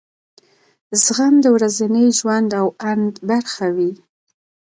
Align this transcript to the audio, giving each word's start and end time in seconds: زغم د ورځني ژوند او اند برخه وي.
زغم 1.03 1.33
د 1.41 1.45
ورځني 1.55 2.05
ژوند 2.19 2.49
او 2.59 2.67
اند 2.91 3.13
برخه 3.29 3.67
وي. 3.75 3.91